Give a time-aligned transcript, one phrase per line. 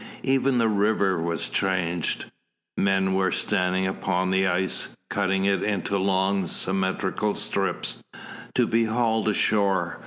[0.23, 2.25] Even the river was changed.
[2.75, 8.01] Men were standing upon the ice, cutting it into long symmetrical strips,
[8.55, 9.99] to be hauled ashore.